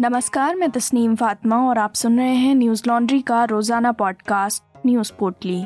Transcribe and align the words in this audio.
नमस्कार, 0.00 0.56
मैं 0.56 0.70
तस्नीम 0.70 1.14
फातिमा 1.16 1.56
और 1.68 1.78
आप 1.78 1.94
सुन 1.94 2.18
रहे 2.18 2.34
हैं 2.34 2.54
न्यूज़ 2.54 2.82
लॉन्ड्री 2.86 3.20
का 3.20 3.44
रोज़ाना 3.44 3.92
पॉडकास्ट, 3.92 4.62
न्यूज़ 4.86 5.12
पोर्टली। 5.18 5.62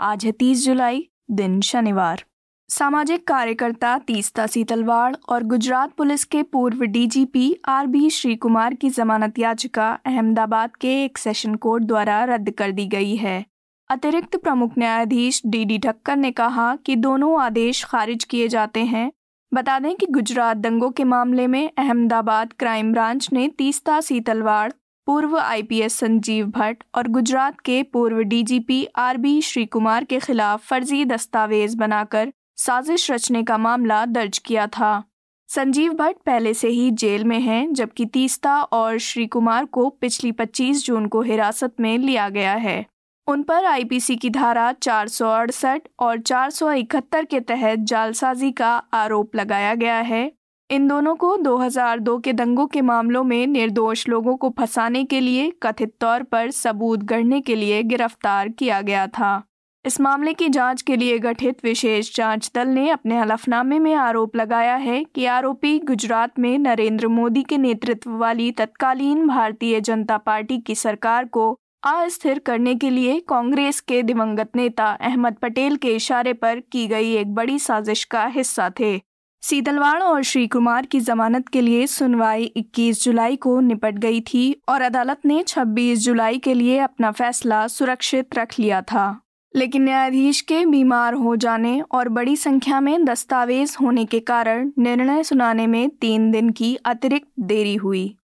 आज 0.00 0.24
है 0.24 0.32
30 0.32 0.64
जुलाई, 0.64 1.08
दिन 1.30 1.60
शनिवार। 1.60 2.24
सामाजिक 2.68 3.26
कार्यकर्ता 3.28 3.98
तीस्ता 3.98 4.46
सीतलवाड़ 4.46 5.16
और 5.28 5.42
गुजरात 5.42 5.92
पुलिस 5.92 6.24
के 6.24 6.42
पूर्व 6.42 6.84
DGP 6.84 7.56
R 7.64 7.86
B 7.86 8.10
Shri 8.10 8.36
Kumar 8.36 8.74
की 8.74 8.90
जमानत 8.90 9.38
याचिका 9.38 9.98
अहमदाबाद 10.06 10.76
के 10.76 11.04
एक 11.04 11.18
सेशन 11.18 11.54
कोर्ट 11.54 11.84
द्वारा 11.84 12.24
रद्द 12.24 12.50
कर 12.50 12.70
दी 12.70 12.86
गई 12.86 13.16
है। 13.16 13.44
अतिरिक्त 13.90 14.36
प्रमुख 14.36 14.72
न्यायाधीश 14.78 15.42
डी 15.46 15.64
डी 15.64 15.78
ठक्कर 15.78 16.16
ने 16.16 16.30
कहा 16.30 16.76
कि 16.76 16.96
दोनों 16.96 17.40
आदेश 17.40 17.84
खारिज 17.84 18.24
किए 18.24 18.48
जाते 18.48 18.80
हैं 18.80 19.12
बता 19.54 19.78
दें 19.78 19.94
कि 19.96 20.06
गुजरात 20.06 20.56
दंगों 20.56 20.90
के 20.90 21.04
मामले 21.04 21.46
में 21.46 21.70
अहमदाबाद 21.78 22.52
क्राइम 22.58 22.92
ब्रांच 22.92 23.28
ने 23.32 23.48
तीस्ता 23.48 24.00
सीतलवाड़, 24.00 24.72
पूर्व 25.06 25.38
आईपीएस 25.38 25.94
संजीव 25.94 26.46
भट्ट 26.46 26.84
और 26.94 27.08
गुजरात 27.08 27.60
के 27.60 27.82
पूर्व 27.82 28.18
DGP 28.18 28.88
R 28.96 29.16
B 29.16 29.40
Shri 29.42 29.66
Kumar 29.66 30.04
के 30.04 30.18
खिलाफ 30.18 30.66
फर्जी 30.66 31.04
दस्तावेज़ 31.04 31.76
बनाकर 31.76 32.32
साजिश 32.56 33.10
रचने 33.10 33.42
का 33.42 33.58
मामला 33.58 34.06
दर्ज 34.06 34.38
किया 34.38 34.66
था। 34.66 35.02
संजीव 35.48 35.92
भट्ट 35.92 36.16
पहले 36.26 36.54
से 36.54 36.68
ही 36.68 36.90
जेल 36.90 37.24
में 37.24 37.40
हैं, 37.40 37.72
जबकि 37.72 38.06
तीस्ता 38.06 38.62
और 38.62 38.98
श्री 38.98 39.26
कुमार 39.26 39.64
को 39.64 39.88
पिछली 39.90 40.32
25 40.32 40.86
जून 40.86 41.06
को 41.06 41.22
हिरासत 41.22 41.74
में 41.80 41.98
लिया 41.98 42.28
गया 42.28 42.52
है। 42.52 42.86
उन 43.28 43.42
पर 43.42 43.64
आईपीसी 43.64 44.16
की 44.16 44.30
धारा 44.30 44.72
चार 44.72 45.08
सौ 45.08 45.28
अड़सठ 45.30 45.80
और 45.98 46.20
चार 46.20 46.50
सौ 46.50 46.72
इकहत्तर 46.72 47.24
के 47.24 47.40
तहत 47.40 47.78
जालसाजी 47.78 48.52
का 48.52 48.70
आरोप 48.92 49.36
लगाया 49.36 49.74
गया 49.74 49.96
है। 49.96 50.32
इन 50.70 50.88
दोनों 50.88 51.14
को 51.16 51.36
2002 51.36 52.20
के 52.20 52.32
दंगों 52.32 52.66
के 52.66 52.80
मामलों 52.80 53.24
में 53.24 53.46
निर्दोष 53.46 54.08
लोगों 54.08 54.36
को 54.36 54.50
फंसाने 54.50 55.04
के 55.04 55.20
लिए, 55.20 55.50
कथित 55.62 55.94
तौर 56.00 56.22
पर 56.22 56.50
सबूत 56.50 56.98
गढ़ने 56.98 57.40
के 57.40 57.54
लिए 57.54 57.82
गिरफ़्तार 57.82 58.48
किया 58.48 58.80
गया 58.80 59.06
था। 59.06 59.42
इस 59.84 60.00
मामले 60.00 60.34
की 60.34 60.48
जाँच 60.48 60.82
के 60.82 60.96
लिए 60.96 61.18
गठित 61.18 61.64
विशेष 61.64 62.16
जाँच 62.16 62.50
दल 62.54 62.68
ने 62.68 62.90
अपने 62.90 63.18
हलफनामे 63.18 63.78
में 63.78 63.94
आरोप 63.94 64.36
लगाया 64.36 64.76
है 64.76 65.04
कि 65.04 65.26
आरोपी 65.26 65.78
गुजरात 65.78 66.38
में 66.38 66.58
नरेंद्र 66.58 67.08
मोदी 67.08 67.42
के 67.42 67.58
नेतृत्व 67.58 68.10
वाली 68.10 68.52
तत्कालीन 68.52 69.26
भारतीय 69.26 69.80
जनता 69.80 70.18
पार्टी 70.18 70.58
की 70.58 70.74
सरकार 70.74 71.24
को 71.24 71.58
अस्थिर 71.82 72.38
करने 72.38 72.74
के 72.74 72.90
लिए 72.90 73.20
कांग्रेस 73.20 73.80
के 73.80 74.02
दिवंगत 74.02 74.50
नेता 74.56 74.86
अहमद 74.86 75.34
पटेल 75.34 75.76
के 75.76 75.94
इशारे 75.94 76.32
पर 76.32 76.60
की 76.60 76.86
गई 76.86 77.12
एक 77.14 77.34
बड़ी 77.34 77.58
साजिश 77.58 78.04
का 78.04 78.26
हिस्सा 78.26 78.70
थे। 78.80 79.00
सीतलवाड़ 79.42 80.02
और 80.02 80.22
श्री 80.22 80.46
कुमार 80.46 80.86
की 80.86 81.00
जमानत 81.00 81.48
के 81.48 81.60
लिए 81.60 81.86
सुनवाई 81.86 82.44
21 82.44 83.04
जुलाई 83.04 83.36
को 83.36 83.60
निपट 83.60 83.94
गई 83.94 84.20
थी 84.20 84.62
और 84.68 84.82
अदालत 84.82 85.20
ने 85.26 85.42
26 85.42 85.98
जुलाई 85.98 86.38
के 86.38 86.54
लिए 86.54 86.78
अपना 86.78 87.10
फैसला 87.10 87.66
सुरक्षित 87.66 88.38
रख 88.38 88.58
लिया 88.58 88.82
था। 88.82 89.20
लेकिन 89.56 89.84
न्यायाधीश 89.84 90.40
के 90.40 90.66
बीमार 90.66 91.14
हो 91.14 91.36
जाने 91.36 91.82
और 91.92 92.08
बड़ी 92.08 92.36
संख्या 92.36 92.80
में 92.80 93.04
दस्तावेज़ 93.04 93.76
होने 93.80 94.04
के 94.04 94.20
कारण 94.20 94.72
निर्णय 94.78 95.22
सुनाने 95.22 95.66
में 95.66 95.90
तीन 95.90 96.30
दिन 96.30 96.50
की 96.50 96.74
अतिरिक्त 96.74 97.28
देरी 97.40 97.74
हुई। 97.74 98.17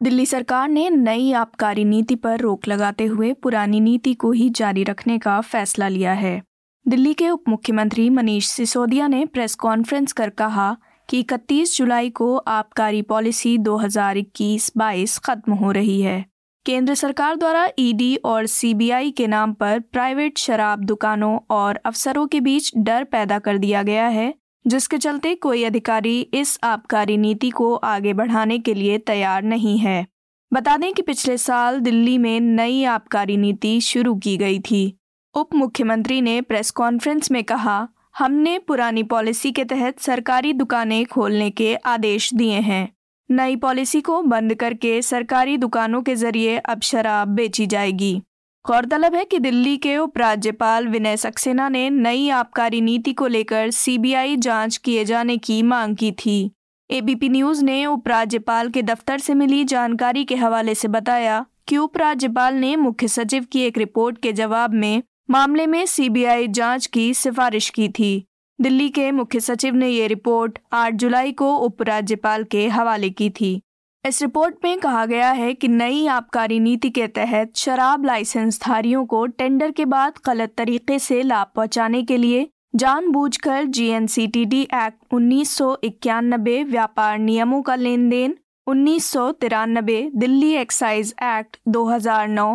दिल्ली 0.00 0.26
सरकार 0.26 0.68
ने 0.68 0.90
नई 0.90 1.32
आबकारी 1.32 1.84
नीति 1.84 2.14
पर 2.14 2.40
रोक 2.40 2.68
लगाते 2.68 3.04
हुए 3.04 3.32
पुरानी 3.32 3.80
नीति 3.80 4.14
को 4.14 4.30
ही 4.32 4.50
जारी 4.50 4.84
रखने 4.84 5.18
का 5.18 5.40
फैसला 5.40 5.88
लिया 5.88 6.12
है। 6.12 6.42
दिल्ली 6.88 7.14
के 7.14 7.30
उप 7.30 7.48
मुख्यमंत्री 7.48 8.10
मनीष 8.10 8.46
सिसोदिया 8.46 9.08
ने 9.08 9.26
प्रेस 9.26 9.54
कॉन्फ्रेंस 9.54 10.12
कर 10.12 10.30
कहा 10.30 10.76
कि 11.08 11.20
इकतीस 11.20 11.76
जुलाई 11.76 12.10
को 12.10 12.36
आबकारी 12.36 13.02
पॉलिसी 13.02 13.58
2021-22 13.58 15.18
खत्म 15.18 15.52
हो 15.52 15.70
रही 15.70 16.00
है। 16.00 16.24
केंद्र 16.66 16.94
सरकार 16.94 17.36
द्वारा 17.36 17.68
ईडी 17.78 18.16
और 18.16 18.46
सीबीआई 18.46 19.10
के 19.10 19.26
नाम 19.26 19.52
पर 19.52 19.80
प्राइवेट 19.80 20.38
शराब 20.38 20.84
दुकानों 20.84 21.38
और 21.50 21.80
अफसरों 21.84 22.26
के 22.26 22.40
बीच 22.40 22.72
डर 22.76 23.04
पैदा 23.04 23.38
कर 23.38 23.58
दिया 23.58 23.82
गया 23.82 24.06
है 24.08 24.34
जिसके 24.68 24.98
चलते 24.98 25.34
कोई 25.34 25.64
अधिकारी 25.64 26.20
इस 26.20 26.58
आबकारी 26.64 27.16
नीति 27.16 27.50
को 27.50 27.74
आगे 27.74 28.12
बढ़ाने 28.12 28.58
के 28.58 28.74
लिए 28.74 28.98
तैयार 28.98 29.42
नहीं 29.42 29.78
है। 29.78 30.06
बता 30.52 30.76
दें 30.76 30.92
कि 30.92 31.02
पिछले 31.02 31.38
साल 31.38 31.80
दिल्ली 31.80 32.18
में 32.18 32.40
नई 32.40 32.84
आबकारी 32.84 33.36
नीति 33.36 33.80
शुरू 33.80 34.14
की 34.14 34.36
गई 34.36 34.58
थी। 34.60 34.98
उप 35.34 35.54
मुख्यमंत्री 35.54 36.20
ने 36.20 36.40
प्रेस 36.40 36.70
कॉन्फ्रेंस 36.70 37.30
में 37.30 37.44
कहा, 37.44 37.88
हमने 38.18 38.58
पुरानी 38.58 39.02
पॉलिसी 39.02 39.52
के 39.52 39.64
तहत 39.64 40.00
सरकारी 40.00 40.52
दुकानें 40.52 41.06
खोलने 41.06 41.50
के 41.50 41.74
आदेश 41.74 42.34
दिए 42.34 42.60
हैं। 42.60 42.88
नई 43.30 43.56
पॉलिसी 43.56 44.00
को 44.00 44.22
बंद 44.22 44.54
करके 44.54 45.02
सरकारी 45.02 45.56
दुकानों 45.56 46.02
के 46.02 46.14
ज़रिए 46.14 46.58
अब 46.58 46.80
शराब 46.80 47.28
बेची 47.28 47.66
जाएगी। 47.66 48.22
गौरतलब 48.68 49.14
है 49.14 49.24
कि 49.24 49.38
दिल्ली 49.38 49.76
के 49.76 49.96
उपराज्यपाल 49.96 50.88
विनय 50.88 51.16
सक्सेना 51.16 51.68
ने 51.68 51.88
नई 51.90 52.28
आबकारी 52.28 52.80
नीति 52.80 53.12
को 53.12 53.26
लेकर 53.26 53.70
सीबीआई 53.70 54.36
जाँच 54.36 54.76
किए 54.76 55.04
जाने 55.04 55.36
की 55.36 55.62
मांग 55.62 55.96
की 55.96 56.10
थी। 56.12 56.50
एबीपी 56.90 57.28
न्यूज़ 57.28 57.64
ने 57.64 57.86
उपराज्यपाल 57.86 58.68
के 58.70 58.82
दफ्तर 58.82 59.18
से 59.18 59.34
मिली 59.34 59.64
जानकारी 59.64 60.24
के 60.24 60.34
हवाले 60.34 60.74
से 60.74 60.88
बताया 60.88 61.44
कि 61.68 61.76
उपराज्यपाल 61.76 62.54
ने 62.54 62.74
मुख्य 62.76 63.08
सचिव 63.08 63.46
की 63.52 63.60
एक 63.60 63.78
रिपोर्ट 63.78 64.18
के 64.18 64.32
जवाब 64.32 64.74
में 64.74 65.02
मामले 65.30 65.66
में 65.66 65.86
सीबीआई 65.86 66.48
जाँच 66.48 66.86
की 66.86 67.12
सिफारिश 67.14 67.70
की 67.70 67.88
थी। 67.88 68.24
दिल्ली 68.60 68.88
के 68.88 69.10
मुख्य 69.12 69.40
सचिव 69.40 69.74
ने 69.74 69.88
ये 69.88 70.06
रिपोर्ट 70.06 70.58
8 70.72 70.94
जुलाई 70.94 71.32
को 71.32 71.56
उपराज्यपाल 71.56 72.44
के 72.44 72.68
हवाले 72.68 73.10
की 73.10 73.30
थी। 73.30 73.60
इस 74.04 74.20
रिपोर्ट 74.22 74.54
में 74.64 74.78
कहा 74.80 75.04
गया 75.06 75.30
है 75.30 75.54
कि 75.54 75.68
नई 75.68 76.06
आबकारी 76.06 76.58
नीति 76.60 76.90
के 76.90 77.06
तहत 77.06 77.56
शराब 77.56 78.04
लाइसेंस 78.04 78.60
धारियों 78.62 79.04
को 79.06 79.26
टेंडर 79.26 79.70
के 79.70 79.84
बाद 79.84 80.12
गलत 80.26 80.54
तरीके 80.58 80.98
से 80.98 81.22
लाभ 81.22 81.50
पहुँचाने 81.56 82.02
के 82.02 82.16
लिए 82.16 82.48
जानबूझकर 82.76 83.64
जीएनसीटीडी 83.64 84.62
एक्ट 84.62 85.14
उन्नीस 85.14 85.50
सौ 85.50 85.76
इक्यानबे 85.84 86.62
व्यापार 86.64 87.18
नियमों 87.18 87.62
का 87.62 87.74
लेन 87.74 88.08
देन 88.08 88.36
उन्नीस 88.66 89.06
सौ 89.06 89.30
तिरानबे 89.32 90.00
दिल्ली 90.16 90.52
एक्साइज 90.52 91.14
एक्ट 91.22 91.56
2009 91.68 92.48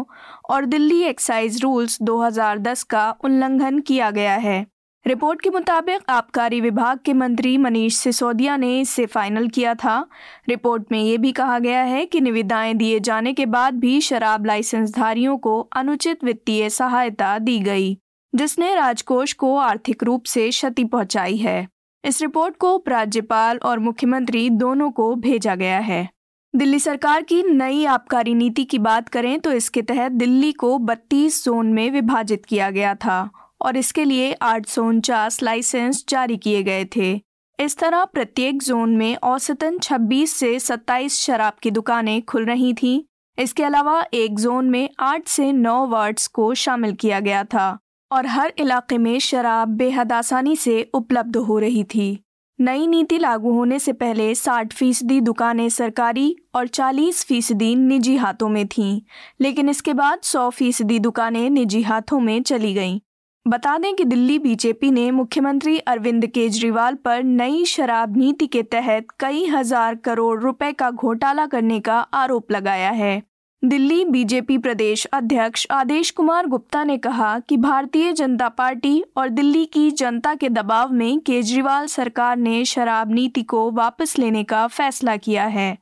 और 0.50 0.66
दिल्ली 0.66 1.02
एक्साइज 1.04 1.62
रूल्स 1.64 1.98
2010 2.02 2.84
का 2.84 3.10
उल्लंघन 3.24 3.80
किया 3.80 4.12
गया 4.12 4.36
है। 4.36 4.66
रिपोर्ट 5.08 5.42
के 5.42 5.50
मुताबिक 5.50 6.02
आबकारी 6.10 6.62
विभाग 6.62 7.00
के 7.06 7.14
मंत्री 7.14 7.58
मनीष 7.58 7.96
सिसोदिया 7.96 8.58
ने 8.58 8.82
इसे 8.82 9.06
फाइनल 9.06 9.48
किया 9.48 9.74
था। 9.76 10.08
रिपोर्ट 10.50 10.84
में 10.92 11.04
ये 11.04 11.18
भी 11.18 11.32
कहा 11.32 11.60
गया 11.60 11.82
है 11.84 12.06
कि 12.06 12.22
निविदाएँ 12.22 12.74
दिए 12.74 13.00
जाने 13.00 13.34
के 13.34 13.46
बाद 13.46 13.74
भी 13.74 14.02
शराब 14.02 14.46
लाइसेंसधारियों 14.46 15.38
को 15.38 15.60
अनुचित 15.76 16.24
वित्तीय 16.24 16.70
सहायता 16.70 17.40
दी 17.40 17.60
गई, 17.60 17.98
जिसने 18.36 18.76
राजकोष 18.76 19.34
को 19.34 19.58
आर्थिक 19.58 20.04
रूप 20.04 20.24
से 20.24 20.50
क्षति 20.50 20.84
पहुंचाई 20.84 21.38
है। 21.38 21.68
इस 22.06 22.22
रिपोर्ट 22.22 22.58
को 22.58 22.74
उपराज्यपाल 22.74 23.58
और 23.58 23.80
मुख्यमंत्री 23.80 24.50
दोनों 24.50 24.92
को 24.92 25.16
भेजा 25.16 25.56
गया 25.56 25.80
है। 25.80 26.10
दिल्ली 26.56 26.80
सरकार 26.80 27.22
की 27.24 27.44
नई 27.44 27.86
आबकारी 27.86 28.34
नीति 28.34 28.64
की 28.64 28.80
बात 28.80 29.10
करें 29.10 29.40
तो 29.40 29.52
इसके 29.52 29.82
तहत 29.82 30.12
दिल्ली 30.12 30.52
को 30.52 30.78
32 30.78 31.46
जोन 31.46 31.74
में 31.74 31.92
विभाजित 31.92 32.46
किया 32.46 32.70
गया 32.70 32.96
था। 32.96 33.30
और 33.64 33.78
इसके 33.78 34.04
लिए 34.06 34.34
आठ 34.34 34.66
सौ 34.66 34.84
उनचास 34.84 35.44
लाइसेंस 35.44 36.04
जारी 36.10 36.38
किए 36.38 36.64
गए 36.64 36.86
थे। 36.96 37.22
इस 37.60 37.78
तरह 37.78 38.06
प्रत्येक 38.06 38.64
जोन 38.64 38.96
में 38.98 39.16
औसतन 39.16 39.78
26 39.78 40.28
से 40.28 40.60
27 40.60 41.20
शराब 41.20 41.54
की 41.54 41.72
दुकानें 41.72 42.22
खुल 42.22 42.46
रही 42.46 42.74
थीं। 42.74 43.02
इसके 43.38 43.64
अलावा 43.64 44.06
एक 44.14 44.40
जोन 44.40 44.70
में 44.70 44.90
8 45.00 45.28
से 45.28 45.52
9 45.52 45.88
वार्ड्स 45.88 46.28
को 46.28 46.54
शामिल 46.54 46.94
किया 46.94 47.20
गया 47.20 47.44
था 47.44 47.78
और 48.12 48.26
हर 48.26 48.54
इलाके 48.58 48.98
में 48.98 49.20
शराब 49.20 49.68
बेहद 49.68 50.12
आसानी 50.12 50.56
से 50.56 50.92
उपलब्ध 50.94 51.38
हो 51.38 51.60
रही 51.60 51.84
थी। 51.84 52.20
नई 52.60 52.88
नीति 52.88 53.18
लागू 53.18 53.54
होने 53.54 53.80
से 53.80 53.94
पहले 53.94 54.36
60 54.36 54.74
फ़ीसदी 54.74 55.22
दुकानें 55.22 55.70
सरकारी 55.70 56.36
और 56.56 56.68
40 56.68 57.24
फ़ीसदी 57.26 57.76
निजी 57.76 58.16
हाथों 58.16 58.50
में 58.50 58.68
थीं, 58.68 59.02
लेकिन 59.42 59.70
इसके 59.70 59.94
बाद 59.94 60.20
100 60.24 60.50
फ़ीसदी 60.50 61.00
दुकानें 61.00 61.50
निजी 61.50 61.82
हाथों 61.82 62.20
में 62.20 62.42
चली 62.44 62.74
गईं। 62.74 63.00
बता 63.46 63.78
दें 63.78 63.94
कि 63.96 64.04
दिल्ली 64.04 64.38
बीजेपी 64.40 64.90
ने 64.92 65.10
मुख्यमंत्री 65.12 65.78
अरविंद 65.80 66.26
केजरीवाल 66.26 66.96
पर 66.96 67.24
नई 67.24 67.66
शराब 67.66 68.16
नीति 68.18 68.48
के 68.48 68.62
तहत 68.64 69.08
कई 69.20 69.46
हज़ार 69.46 69.96
करोड़ 69.96 70.40
रुपए 70.42 70.72
का 70.72 70.90
घोटाला 70.92 71.46
करने 71.46 71.80
का 71.80 72.00
आरोप 72.14 72.52
लगाया 72.52 72.90
है। 72.92 73.22
दिल्ली 73.64 74.06
बीजेपी 74.06 74.58
प्रदेश 74.58 75.06
अध्यक्ष 75.06 75.68
आदेश 75.72 76.12
कुमार 76.12 76.48
गुप्ता 76.48 76.84
ने 76.84 76.98
कहा 76.98 77.38
कि 77.40 77.58
भारतीय 77.58 78.14
जनता 78.14 78.50
पार्टी 78.50 79.04
और 79.18 79.30
दिल्ली 79.30 79.66
की 79.66 79.90
जनता 79.92 80.34
के 80.36 80.50
दबाव 80.50 80.94
में 80.94 81.20
केजरीवाल 81.20 81.88
सरकार 81.88 82.38
ने 82.38 82.66
शराब 82.66 83.12
नीति 83.12 83.44
को 83.44 83.70
वापस 83.72 84.18
लेने 84.20 84.44
का 84.44 84.68
फैसला 84.68 85.16
किया 85.18 85.46
है। 85.46 85.78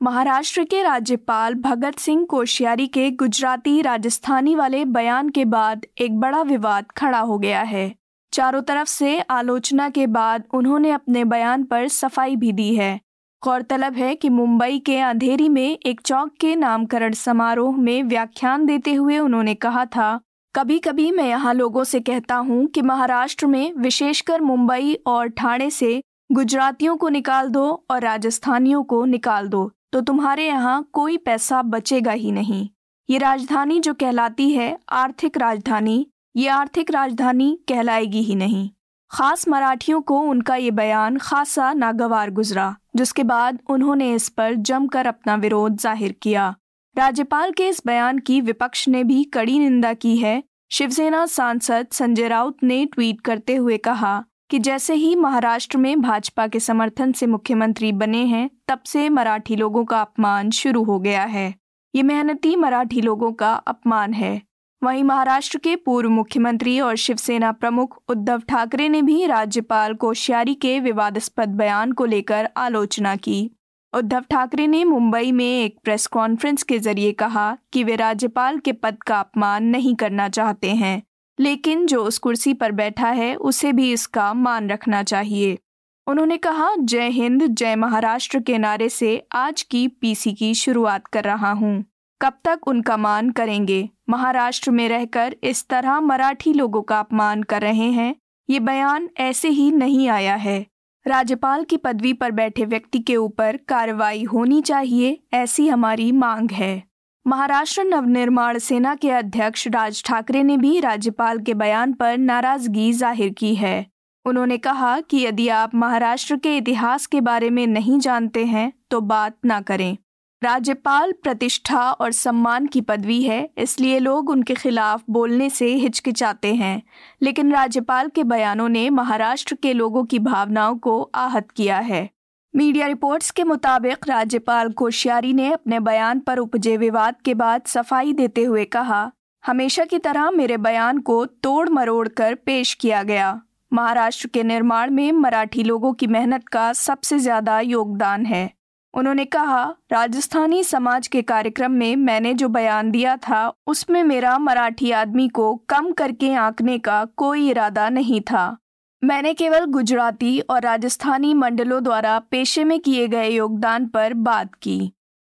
महाराष्ट्र 0.00 0.62
के 0.64 0.82
राज्यपाल 0.82 1.54
भगत 1.54 1.98
सिंह 1.98 2.24
कोश्यारी 2.24 2.86
के 2.86 3.10
गुजराती 3.10 3.80
राजस्थानी 3.82 4.54
वाले 4.54 4.84
बयान 4.84 5.28
के 5.28 5.44
बाद 5.44 5.84
एक 5.98 6.18
बड़ा 6.20 6.40
विवाद 6.42 6.86
खड़ा 6.96 7.18
हो 7.18 7.38
गया 7.38 7.60
है। 7.62 7.92
चारों 8.32 8.62
तरफ़ 8.62 8.88
से 8.88 9.18
आलोचना 9.20 9.88
के 9.88 10.06
बाद 10.06 10.44
उन्होंने 10.54 10.90
अपने 10.90 11.24
बयान 11.24 11.64
पर 11.64 11.86
सफ़ाई 11.88 12.36
भी 12.36 12.52
दी 12.52 12.74
है। 12.74 13.00
गौरतलब 13.42 13.94
है 13.94 14.14
कि 14.14 14.28
मुंबई 14.28 14.78
के 14.78 14.98
अंधेरी 14.98 15.48
में 15.48 15.78
एक 15.78 16.00
चौक 16.00 16.34
के 16.40 16.54
नामकरण 16.56 17.12
समारोह 17.12 17.76
में 17.76 18.02
व्याख्यान 18.02 18.66
देते 18.66 18.94
हुए 18.94 19.18
उन्होंने 19.18 19.54
कहा 19.54 19.84
था 19.86 20.18
कभी 20.54 20.78
कभी 20.78 21.10
मैं 21.10 21.28
यहाँ 21.28 21.54
लोगों 21.54 21.84
से 21.84 22.00
कहता 22.00 22.36
हूँ 22.36 22.66
कि 22.66 22.82
महाराष्ट्र 22.82 23.46
में 23.46 23.72
विशेषकर 23.76 24.40
मुंबई 24.40 24.94
और 25.06 25.28
ठाणे 25.28 25.70
से 25.70 26.00
गुजरातियों 26.30 26.96
को 26.96 27.08
निकाल 27.08 27.48
दो 27.48 27.62
और 27.90 28.00
राजस्थानियों 28.00 28.82
को 28.82 29.04
निकाल 29.04 29.48
दो 29.48 29.70
तो 29.92 30.00
तुम्हारे 30.00 30.46
यहाँ 30.46 30.82
कोई 30.92 31.16
पैसा 31.16 31.62
बचेगा 31.62 32.12
ही 32.12 32.30
नहीं। 32.32 32.68
ये 33.08 33.18
राजधानी 33.18 33.78
जो 33.80 33.94
कहलाती 33.94 34.48
है, 34.50 34.76
आर्थिक 34.88 35.36
राजधानी, 35.36 36.06
ये 36.36 36.48
आर्थिक 36.48 36.90
राजधानी 36.90 37.58
कहलाएगी 37.68 38.22
ही 38.22 38.34
नहीं। 38.34 38.68
खास 39.10 39.46
मराठियों 39.48 40.00
को 40.00 40.18
उनका 40.20 40.56
ये 40.56 40.70
बयान 40.70 41.16
खासा 41.16 41.72
नागवार 41.72 42.30
गुजरा, 42.30 42.74
जिसके 42.96 43.24
बाद 43.24 43.58
उन्होंने 43.70 44.12
इस 44.14 44.28
पर 44.28 44.54
जमकर 44.54 45.06
अपना 45.06 45.34
विरोध 45.36 45.76
ज़ाहिर 45.76 46.14
किया। 46.22 46.54
राज्यपाल 46.96 47.52
के 47.52 47.68
इस 47.68 47.82
बयान 47.86 48.18
की 48.18 48.40
विपक्ष 48.40 48.88
ने 48.88 49.04
भी 49.04 49.22
कड़ी 49.24 49.58
निंदा 49.58 49.92
की 49.94 50.16
है, 50.16 50.42
शिवसेना 50.70 51.26
सांसद 51.26 51.86
संजय 51.92 52.28
राउत 52.28 52.62
ने 52.62 52.84
ट्वीट 52.86 53.20
करते 53.20 53.56
हुए 53.56 53.76
कहा 53.78 54.22
कि 54.50 54.58
जैसे 54.58 54.94
ही 54.94 55.14
महाराष्ट्र 55.16 55.78
में 55.78 56.00
भाजपा 56.00 56.46
के 56.46 56.60
समर्थन 56.60 57.12
से 57.12 57.26
मुख्यमंत्री 57.26 57.92
बने 57.92 58.24
हैं, 58.24 58.50
तब 58.68 58.80
से 58.86 59.08
मराठी 59.08 59.56
लोगों 59.56 59.84
का 59.84 60.00
अपमान 60.00 60.50
शुरू 60.50 60.84
हो 60.84 60.98
गया 61.00 61.22
है। 61.22 61.54
ये 61.94 62.02
मेहनती 62.02 62.56
मराठी 62.56 63.00
लोगों 63.00 63.32
का 63.32 63.52
अपमान 63.54 64.12
है। 64.12 64.42
वहीं 64.84 65.04
महाराष्ट्र 65.04 65.58
के 65.58 65.76
पूर्व 65.76 66.10
मुख्यमंत्री 66.10 66.80
और 66.80 66.96
शिवसेना 66.96 67.52
प्रमुख 67.52 68.02
उद्धव 68.08 68.40
ठाकरे 68.40 68.88
ने 68.88 69.02
भी 69.02 69.26
राज्यपाल 69.26 69.94
कोश्यारी 69.94 70.54
के 70.54 70.80
विवादास्पद 70.80 71.48
बयान 71.48 71.92
को 71.92 72.04
लेकर 72.04 72.48
आलोचना 72.56 73.16
की। 73.16 73.50
उद्धव 73.94 74.20
ठाकरे 74.20 74.66
ने 74.66 74.84
मुंबई 74.84 75.32
में 75.32 75.64
एक 75.64 75.78
प्रेस 75.84 76.06
कॉन्फ्रेंस 76.06 76.62
के 76.62 76.78
ज़रिए 76.78 77.12
कहा 77.12 77.58
कि 77.72 77.84
वे 77.84 77.96
राज्यपाल 77.96 78.58
के 78.58 78.72
पद 78.72 79.02
का 79.02 79.20
अपमान 79.20 79.64
नहीं 79.64 79.94
करना 79.94 80.28
चाहते 80.28 80.70
हैं। 80.70 81.02
लेकिन 81.40 81.86
जो 81.86 82.04
उस 82.04 82.18
कुर्सी 82.18 82.54
पर 82.54 82.72
बैठा 82.72 83.08
है, 83.08 83.34
उसे 83.34 83.72
भी 83.72 83.92
इसका 83.92 84.34
मान 84.34 84.70
रखना 84.70 85.02
चाहिए। 85.02 85.58
उन्होंने 86.06 86.36
कहा, 86.36 86.70
जय 86.78 87.08
हिंद, 87.08 87.46
जय 87.46 87.76
महाराष्ट्र 87.76 88.40
के 88.40 88.58
नारे 88.58 88.88
से 88.88 89.26
आज 89.32 89.62
की 89.62 89.88
पीसी 89.88 90.32
की 90.32 90.54
शुरुआत 90.54 91.06
कर 91.06 91.24
रहा 91.24 91.52
हूँ। 91.52 91.84
कब 92.22 92.32
तक 92.44 92.60
उनका 92.66 92.96
मान 92.96 93.30
करेंगे? 93.30 93.90
महाराष्ट्र 94.08 94.70
में 94.70 94.88
रहकर 94.88 95.36
इस 95.42 95.68
तरह 95.68 96.00
मराठी 96.00 96.52
लोगों 96.52 96.82
का 96.82 97.00
अपमान 97.00 97.42
कर 97.42 97.62
रहे 97.62 97.90
हैं? 97.90 98.16
ये 98.50 98.60
बयान 98.60 99.08
ऐसे 99.18 99.48
ही 99.48 99.72
नहीं 99.72 100.08
आया 100.08 100.34
है। 100.34 100.66
राज्यपाल 101.06 101.64
की 101.64 101.76
पदवी 101.76 102.12
पर 102.12 102.30
बैठे 102.30 102.64
व्यक्ति 102.64 102.98
के 102.98 103.16
ऊपर 103.16 103.56
कार्रवाई 103.56 104.24
होनी 104.24 104.62
चाहिए, 104.62 105.22
ऐसी 105.34 105.68
हमारी 105.68 106.12
मांग 106.12 106.50
है। 106.50 106.89
महाराष्ट्र 107.26 107.82
नवनिर्माण 107.84 108.58
सेना 108.58 108.94
के 108.94 109.10
अध्यक्ष 109.10 109.66
राज 109.68 110.02
ठाकरे 110.04 110.42
ने 110.42 110.56
भी 110.56 110.78
राज्यपाल 110.80 111.38
के 111.38 111.54
बयान 111.54 111.92
पर 111.92 112.16
नाराज़गी 112.18 112.92
ज़ाहिर 112.92 113.32
की 113.38 113.54
है। 113.54 113.86
उन्होंने 114.24 114.56
कहा 114.58 115.00
कि 115.00 115.18
यदि 115.18 115.48
आप 115.48 115.74
महाराष्ट्र 115.74 116.36
के 116.36 116.56
इतिहास 116.56 117.06
के 117.06 117.20
बारे 117.20 117.50
में 117.50 117.66
नहीं 117.66 117.98
जानते 117.98 118.44
हैं 118.44 118.72
तो 118.90 119.00
बात 119.02 119.36
ना 119.44 119.60
करें। 119.60 119.96
राज्यपाल 120.42 121.12
प्रतिष्ठा 121.12 121.90
और 121.90 122.12
सम्मान 122.12 122.66
की 122.66 122.80
पदवी 122.80 123.22
है, 123.22 123.48
इसलिए 123.58 123.98
लोग 123.98 124.30
उनके 124.30 124.54
खिलाफ 124.54 125.02
बोलने 125.10 125.50
से 125.50 125.72
हिचकिचाते 125.74 126.54
हैं। 126.54 126.82
लेकिन 127.22 127.52
राज्यपाल 127.52 128.08
के 128.08 128.24
बयानों 128.24 128.68
ने 128.68 128.88
महाराष्ट्र 128.90 129.54
के 129.54 129.72
लोगों 129.72 130.04
की 130.04 130.18
भावनाओं 130.20 130.76
को 130.78 131.00
आहत 131.02 131.50
किया 131.50 131.78
है। 131.80 132.08
मीडिया 132.54 132.86
रिपोर्ट्स 132.86 133.30
के 133.30 133.44
मुताबिक 133.44 134.08
राज्यपाल 134.08 134.70
कोश्यारी 134.72 135.32
ने 135.32 135.52
अपने 135.52 135.78
बयान 135.80 136.20
पर 136.20 136.38
उपजे 136.38 136.76
विवाद 136.76 137.14
के 137.24 137.34
बाद 137.34 137.62
सफ़ाई 137.66 138.12
देते 138.12 138.44
हुए 138.44 138.64
कहा, 138.64 139.10
हमेशा 139.44 139.84
की 139.84 139.98
तरह 139.98 140.30
मेरे 140.30 140.56
बयान 140.56 140.98
को 141.00 141.24
तोड़ 141.26 141.68
मरोड़ 141.68 142.08
कर 142.08 142.34
पेश 142.36 142.72
किया 142.74 143.02
गया। 143.02 143.40
महाराष्ट्र 143.72 144.28
के 144.28 144.42
निर्माण 144.42 144.90
में 144.90 145.12
मराठी 145.12 145.62
लोगों 145.62 145.92
की 145.92 146.06
मेहनत 146.06 146.48
का 146.48 146.72
सबसे 146.72 147.18
ज़्यादा 147.18 147.58
योगदान 147.60 148.26
है। 148.26 148.50
उन्होंने 148.94 149.24
कहा, 149.24 149.62
राजस्थानी 149.92 150.62
समाज 150.64 151.08
के 151.08 151.22
कार्यक्रम 151.24 151.72
में 151.72 151.96
मैंने 151.96 152.34
जो 152.34 152.48
बयान 152.48 152.90
दिया 152.90 153.16
था, 153.18 153.52
उसमें 153.66 154.02
मेरा 154.04 154.38
मराठी 154.38 154.90
आदमी 154.92 155.28
को 155.28 155.54
कम 155.68 155.92
करके 155.92 156.32
आंकने 156.34 156.78
का 156.78 157.04
कोई 157.16 157.48
इरादा 157.50 157.88
नहीं 157.90 158.20
था। 158.20 158.56
मैंने 159.04 159.34
केवल 159.34 159.64
गुजराती 159.64 160.40
और 160.40 160.62
राजस्थानी 160.62 161.34
मंडलों 161.34 161.82
द्वारा 161.84 162.18
पेशे 162.18 162.64
में 162.64 162.80
किए 162.80 163.08
गए 163.08 163.28
योगदान 163.28 163.86
पर 163.86 164.14
बात 164.14 164.54
की। 164.54 164.92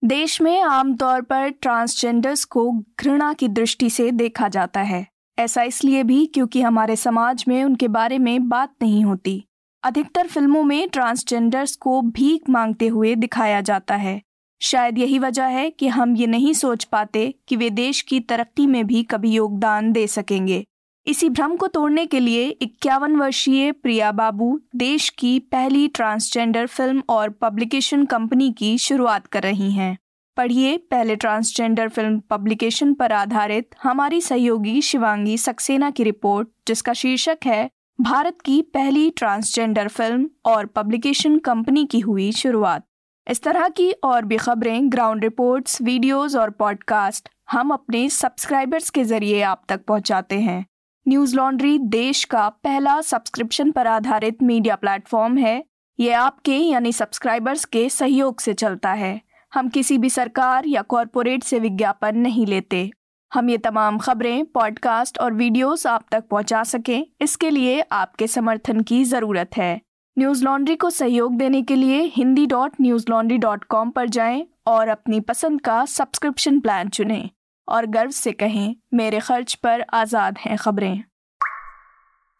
देश 0.03 0.41
में 0.41 0.61
आमतौर 0.61 1.21
पर 1.21 1.49
ट्रांसजेंडर्स 1.49 2.45
को 2.45 2.71
घृणा 2.99 3.33
की 3.33 3.47
दृष्टि 3.47 3.89
से 3.89 4.11
देखा 4.11 4.47
जाता 4.47 4.81
है। 4.81 5.07
ऐसा 5.39 5.63
इसलिए 5.63 6.03
भी 6.03 6.25
क्योंकि 6.25 6.61
हमारे 6.61 6.95
समाज 6.95 7.45
में 7.47 7.63
उनके 7.63 7.87
बारे 7.87 8.17
में 8.17 8.49
बात 8.49 8.73
नहीं 8.81 9.03
होती। 9.05 9.43
अधिकतर 9.83 10.27
फ़िल्मों 10.27 10.63
में 10.63 10.89
ट्रांसजेंडर्स 10.89 11.75
को 11.75 12.01
भीख 12.01 12.49
मांगते 12.49 12.87
हुए 12.87 13.15
दिखाया 13.15 13.61
जाता 13.61 13.95
है। 13.95 14.21
शायद 14.61 14.97
यही 14.97 15.19
वजह 15.19 15.45
है 15.45 15.69
कि 15.69 15.87
हम 15.87 16.15
ये 16.15 16.27
नहीं 16.27 16.53
सोच 16.53 16.83
पाते 16.83 17.33
कि 17.47 17.55
वे 17.55 17.69
देश 17.69 18.01
की 18.01 18.19
तरक्की 18.19 18.67
में 18.67 18.87
भी 18.87 19.03
कभी 19.03 19.31
योगदान 19.31 19.91
दे 19.91 20.07
सकेंगे। 20.07 20.65
इसी 21.07 21.29
भ्रम 21.29 21.55
को 21.55 21.67
तोड़ने 21.67 22.05
के 22.05 22.19
लिए 22.19 22.47
इक्यावन 22.61 23.15
वर्षीय 23.15 23.71
प्रिया 23.71 24.11
बाबू 24.11 24.59
देश 24.75 25.09
की 25.09 25.39
पहली 25.51 25.87
ट्रांसजेंडर 25.87 26.67
फ़िल्म 26.67 27.01
और 27.09 27.29
पब्लिकेशन 27.29 28.05
कंपनी 28.05 28.51
की 28.51 28.77
शुरुआत 28.77 29.27
कर 29.27 29.43
रही 29.43 29.71
हैं। 29.71 29.97
पढ़िए 30.37 30.77
पहले 30.91 31.15
ट्रांसजेंडर 31.15 31.89
फ़िल्म 31.89 32.19
पब्लिकेशन 32.19 32.93
पर 32.93 33.11
आधारित 33.11 33.75
हमारी 33.83 34.21
सहयोगी 34.21 34.81
शिवांगी 34.81 35.37
सक्सेना 35.37 35.89
की 35.89 36.03
रिपोर्ट, 36.03 36.47
जिसका 36.67 36.93
शीर्षक 36.93 37.37
है, 37.45 37.69
भारत 37.99 38.37
की 38.41 38.61
पहली 38.61 39.09
ट्रांसजेंडर 39.09 39.87
फ़िल्म 39.87 40.29
और 40.45 40.65
पब्लिकेशन 40.65 41.37
कंपनी 41.39 41.85
की 41.85 41.99
हुई 41.99 42.31
शुरुआत। 42.31 42.85
इस 43.27 43.43
तरह 43.43 43.67
की 43.67 43.91
और 43.91 44.25
भी 44.25 44.37
खबरें 44.37 44.91
ग्राउंड 44.91 45.23
रिपोर्ट्स 45.23 45.81
वीडियोस 45.81 46.35
और 46.35 46.49
पॉडकास्ट 46.49 47.29
हम 47.51 47.71
अपने 47.71 48.09
सब्सक्राइबर्स 48.09 48.89
के 48.89 49.03
ज़रिए 49.03 49.41
आप 49.43 49.63
तक 49.69 49.85
पहुंचाते 49.85 50.39
हैं। 50.39 50.65
न्यूज़ 51.07 51.35
लॉन्ड्री 51.35 51.77
देश 51.79 52.23
का 52.23 52.49
पहला 52.49 53.01
सब्सक्रिप्शन 53.01 53.71
पर 53.71 53.87
आधारित 53.87 54.43
मीडिया 54.43 54.75
प्लेटफॉर्म 54.75 55.37
है। 55.37 55.63
ये 55.99 56.11
आपके 56.11 56.57
यानी 56.57 56.91
सब्सक्राइबर्स 56.91 57.65
के 57.65 57.89
सहयोग 57.89 58.39
से 58.39 58.53
चलता 58.53 58.91
है। 58.91 59.21
हम 59.53 59.69
किसी 59.69 59.97
भी 59.97 60.09
सरकार 60.09 60.67
या 60.67 60.81
कॉरपोरेट 60.81 61.43
से 61.43 61.59
विज्ञापन 61.59 62.17
नहीं 62.17 62.45
लेते। 62.47 62.91
हम 63.33 63.49
ये 63.49 63.57
तमाम 63.57 63.97
खबरें, 63.97 64.45
पॉडकास्ट 64.45 65.19
और 65.19 65.33
वीडियोस 65.33 65.87
आप 65.87 66.05
तक 66.11 66.23
पहुँचा 66.27 66.63
सकें। 66.63 67.05
इसके 67.21 67.49
लिए 67.49 67.81
आपके 67.91 68.27
समर्थन 68.27 68.79
की 68.79 69.03
ज़रूरत 69.03 69.57
है। 69.57 69.81
न्यूज़ 70.17 70.45
लॉन्ड्री 70.45 70.75
को 70.75 70.89
सहयोग 70.89 71.37
देने 71.37 71.61
के 71.61 71.75
लिए 71.75 72.01
Hindi 72.15 72.45
dot 72.45 72.71
Newslaundry 73.09 73.37
dot 73.37 73.63
com 73.63 73.89
पर 73.89 74.09
जाएँ 74.09 74.47
और 74.67 74.87
अपनी 74.87 75.19
पसंद 75.19 75.61
का 75.61 75.85
सब्सक्रिप्शन 75.85 76.59
प्लान 76.59 76.89
चुनें। 76.89 77.29
और 77.67 77.85
गर्व 77.85 78.11
से 78.11 78.31
कहें, 78.31 78.75
मेरे 78.93 79.19
खर्च 79.19 79.53
पर 79.53 79.85
आज़ाद 79.93 80.37
हैं 80.37 80.57
खबरें। 80.57 81.03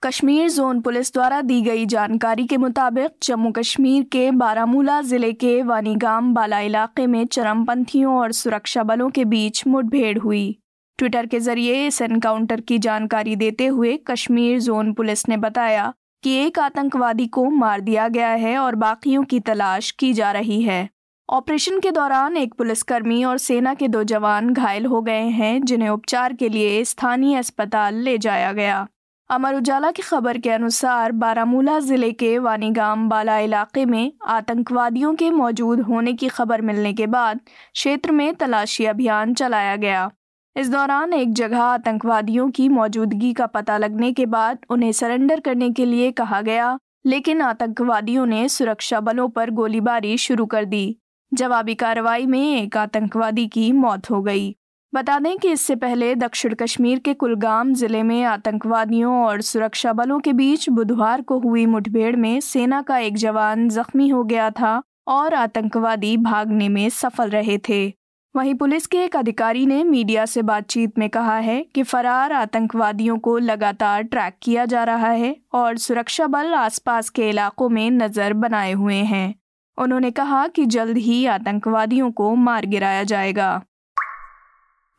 कश्मीर 0.04 0.50
जोन 0.50 0.80
पुलिस 0.82 1.14
द्वारा 1.14 1.42
दी 1.42 1.62
गई 1.62 1.86
जानकारी 1.86 2.46
के 2.46 2.58
मुताबिक 2.58 3.12
जम्मू 3.24 3.52
कश्मीर 3.52 4.04
के 4.04 4.30
बारामूला 4.32 5.02
ज़िले 5.02 5.32
के 5.34 5.62
वानीगाम 5.64 6.34
बाला 6.34 6.60
इलाके 6.60 7.06
में 7.08 7.26
चरमपंथियों 7.26 8.16
और 8.20 8.32
सुरक्षा 8.32 8.84
बलों 8.84 9.10
के 9.10 9.26
बीच 9.26 9.66
मुठभेड़ 9.68 10.18
हुई। 10.20 10.58
ट्विटर 11.00 11.26
के 11.26 11.40
ज़रिए 11.40 11.86
इस 11.88 12.02
एनकाउंटर 12.02 12.62
की 12.62 12.78
जानकारी 12.80 13.36
देते 13.36 13.68
हुए 13.68 13.96
कश्मीर 14.08 14.60
जोन 14.60 14.92
पुलिस 14.94 15.28
ने 15.30 15.38
बताया 15.38 15.94
कि 16.24 16.34
एक 16.38 16.60
आतंकवादी 16.60 17.28
को 17.28 17.50
मार 17.50 17.82
दिया 17.82 18.08
गया 18.08 18.30
है 18.30 18.58
और 18.58 18.76
बाकियों 18.76 19.24
की 19.24 19.40
तलाश 19.40 19.92
की 19.92 20.14
जा 20.14 20.32
रही 20.32 20.62
है। 20.62 20.90
ऑपरेशन 21.32 21.80
के 21.80 21.92
दौरान 21.92 22.38
एक 22.38 22.54
पुलिसकर्मी 22.54 23.24
और 23.24 23.38
सेना 23.38 23.74
के 23.74 23.88
दो 23.88 24.04
जवान 24.04 24.50
घायल 24.50 24.86
हो 24.86 25.02
गए 25.02 25.28
हैं, 25.30 25.62
जिन्हें 25.62 25.90
उपचार 25.90 26.34
के 26.34 26.50
लिए 26.50 26.84
स्थानीय 26.84 27.38
अस्पताल 27.38 27.96
ले 27.96 28.18
जाया 28.18 28.52
गया। 28.54 28.88
अमर 29.30 29.56
उजाला 29.56 29.92
की 29.92 30.02
खबर 30.02 30.38
के 30.38 30.50
अनुसार, 30.50 31.12
बारामूला 31.12 31.80
ज़िले 31.80 32.12
के 32.12 32.38
वानीगाम 32.38 33.08
बाला 33.10 33.38
इलाके 33.40 33.86
में 33.86 34.12
आतंकवादियों 34.28 35.14
के 35.16 35.30
मौजूद 35.32 35.82
होने 35.82 36.14
की 36.14 36.28
खबर 36.28 36.62
मिलने 36.62 36.94
के 36.94 37.08
बाद 37.08 37.40
क्षेत्र 37.48 38.12
में 38.12 38.34
तलाशी 38.36 38.86
अभियान 38.86 39.34
चलाया 39.34 39.76
गया। 39.76 40.10
इस 40.56 40.70
दौरान 40.70 41.14
एक 41.14 41.34
जगह 41.34 41.62
आतंकवादियों 41.62 42.50
की 42.52 42.70
मौजूदगी 42.70 43.34
का 43.34 43.46
पता 43.48 43.78
लगने 43.78 44.12
के 44.12 44.26
बाद 44.26 44.66
उन्हें 44.70 44.92
सरेंडर 44.92 45.40
करने 45.40 45.72
के 45.72 45.86
लिए 45.86 46.12
कहा 46.12 46.42
गया, 46.42 46.78
लेकिन 47.06 47.42
आतंकवादियों 47.42 48.26
ने 48.26 48.48
सुरक्षा 48.50 49.00
बलों 49.00 49.30
पर 49.30 49.50
गोलीबारी 49.52 50.18
शुरू 50.18 50.46
कर 50.46 50.66
दी। 50.66 50.98
जवाबी 51.32 51.74
कार्रवाई 51.76 52.26
में 52.26 52.62
एक 52.62 52.78
आतंकवादी 52.78 53.48
की 53.48 53.72
मौत 53.72 54.10
हो 54.12 54.22
गई। 54.22 54.56
बता 54.94 55.18
दें 55.20 55.38
कि 55.38 55.52
इससे 55.52 55.76
पहले 55.76 56.14
दक्षिण 56.16 56.54
कश्मीर 56.54 57.00
के 57.00 57.14
कुलगाम 57.14 57.74
ज़िले 57.74 58.02
में 58.04 58.24
आतंकवादियों 58.24 59.14
और 59.26 59.42
सुरक्षा 59.42 59.94
बलों 59.94 60.20
के 60.20 60.34
बीच 60.34 60.70
बुधवार 60.70 61.22
को 61.22 61.40
हुई 61.40 61.66
मुठभेड़ 61.66 62.16
में 62.16 62.40
सेना 62.40 62.82
का 62.82 62.98
एक 62.98 63.18
जवान 63.18 63.68
जख्मी 63.70 64.10
हो 64.10 64.24
गया 64.24 64.50
था 64.50 64.82
और 65.08 65.34
आतंकवादी 65.34 66.16
भागने 66.18 66.70
में 66.70 66.90
सफल 66.90 67.30
रहे 67.30 67.58
थे। 67.70 67.88
वहीं 68.36 68.54
पुलिस 68.56 68.86
के 68.88 68.98
एक 68.98 69.16
अधिकारी 69.16 69.66
ने 69.66 69.84
मीडिया 69.84 70.26
से 70.26 70.42
बातचीत 70.42 71.00
में 71.00 71.10
कहा 71.10 71.38
है 71.38 71.62
कि 71.76 71.84
फरार 71.84 72.34
आतंकवादियों 72.34 73.18
को 73.18 73.38
लगातार 73.38 74.04
ट्रैक 74.04 74.36
किया 74.42 74.66
जा 74.66 74.84
रहा 74.84 75.10
है 75.10 75.36
और 75.54 75.78
सुरक्षा 75.78 76.28
बल 76.28 76.54
आसपास 76.54 77.10
के 77.10 77.30
इलाकों 77.30 77.70
में 77.70 77.90
नज़र 77.92 78.34
बनाए 78.34 78.72
हुए 78.72 78.96
हैं। 78.96 79.41
उन्होंने 79.82 80.12
कहा 80.12 80.48
कि 80.48 80.66
जल्द 80.66 80.98
ही 80.98 81.26
आतंकवादियों 81.26 82.12
को 82.12 82.36
मार 82.36 82.66
गिराया 82.66 83.04
जाएगा। 83.04 83.62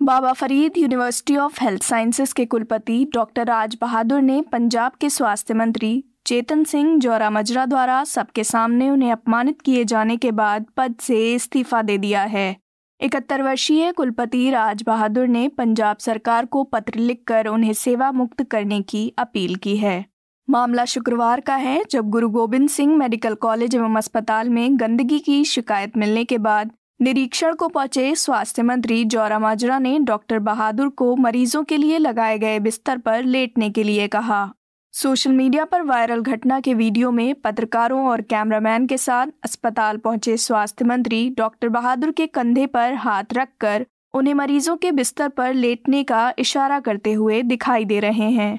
Baba 0.03 0.33
Farid 0.33 0.79
university 0.79 1.37
of 1.37 1.65
health 1.65 1.83
sciences 1.83 2.33
के 2.33 2.47
कुलपति 2.47 3.05
डॉक्टर 3.15 3.47
राज 3.47 3.77
बहादुर 3.81 4.23
ने 4.23 4.41
पंजाब 4.43 4.93
के 5.01 5.11
स्वास्थ्य 5.11 5.55
मंत्री 5.55 6.05
चेतन 6.27 6.65
सिंह 6.65 6.99
जौरा 6.99 7.31
मजरा 7.31 7.67
द्वारा 7.67 8.05
सबके 8.05 8.45
सामने 8.45 8.91
उन्हें 8.91 9.13
अपमानित 9.13 9.61
किए 9.61 9.85
जाने 9.85 10.17
के 10.17 10.31
बाद 10.31 10.67
पद 10.77 10.95
से 11.01 11.35
इस्तीफा 11.35 11.83
दे 11.83 11.99
दिया 11.99 12.23
है। 12.23 12.57
इकहत्तर 13.01 13.43
वर्षीय 13.43 13.93
कुलपति 13.93 14.51
राज 14.51 14.83
बहादुर 14.83 15.27
ने 15.27 15.49
पंजाब 15.49 15.97
सरकार 15.97 16.47
को 16.47 16.65
पत्र 16.65 16.99
लिखकर 16.99 17.47
उन्हें 17.47 17.73
सेवा 17.73 18.13
मुक्त 18.13 18.43
करने 18.43 18.81
की 18.83 19.13
अपील 19.19 19.55
की 19.57 19.77
है। 19.77 20.12
मामला 20.53 20.85
शुक्रवार 20.85 21.41
का 21.41 21.55
है, 21.57 21.83
जब 21.91 22.09
गुरु 22.11 22.29
गोबिंद 22.29 22.69
सिंह 22.69 22.97
मेडिकल 22.97 23.35
कॉलेज 23.35 23.75
एवं 23.75 23.95
अस्पताल 23.97 24.49
में 24.49 24.81
गंदगी 24.81 25.19
की 25.19 25.45
शिकायत 25.45 25.97
मिलने 25.97 26.25
के 26.25 26.39
बाद 26.39 26.71
निरीक्षण 27.01 27.55
को 27.55 27.69
पहुँचे 27.69 28.15
स्वास्थ्य 28.15 28.63
मंत्री 28.63 29.05
जौरा 29.05 29.39
माजरा 29.39 29.79
ने 29.79 29.99
डॉक्टर 29.99 30.39
बहादुर 30.39 30.89
को 30.89 31.15
मरीजों 31.17 31.63
के 31.65 31.77
लिए 31.77 31.99
लगाए 31.99 32.39
गए 32.39 32.59
बिस्तर 32.59 32.99
पर 32.99 33.23
लेटने 33.25 33.71
के 33.71 33.83
लिए 33.83 34.09
कहा। 34.09 34.49
सोशल 34.95 35.33
मीडिया 35.33 35.65
पर 35.65 35.83
वायरल 35.83 36.21
घटना 36.21 36.59
के 36.61 36.75
वीडियो 36.75 37.11
में 37.11 37.35
पत्रकारों 37.35 38.05
और 38.07 38.21
कैमरामैन 38.23 38.87
के 38.87 38.99
साथ 38.99 39.27
अस्पताल 39.45 39.97
पहुँचे 39.97 40.37
स्वास्थ्य 40.37 40.85
मंत्री 40.85 41.29
डॉक्टर 41.31 41.69
बहादुर 41.69 42.11
के 42.11 42.27
कंधे 42.27 42.67
पर 42.67 42.95
हाथ 42.95 43.33
रखकर 43.33 43.87
उन्हें 44.15 44.35
मरीजों 44.35 44.77
के 44.77 44.93
बिस्तर 44.93 45.29
पर 45.29 45.55
लेटने 45.55 46.05
का 46.05 46.33
इशारा 46.39 46.81
करते 46.81 47.13
हुए 47.13 47.43
दिखाई 47.43 47.85
दे 47.85 48.01
रहे 48.01 48.31
हैं। 48.31 48.59